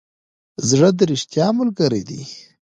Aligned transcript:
زړه 0.69 0.89
د 0.97 0.99
ریښتیا 1.11 1.47
ملګری 1.59 2.01
دی. 2.09 2.21